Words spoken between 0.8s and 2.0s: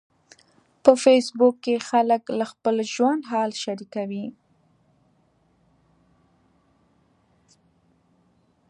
په فېسبوک کې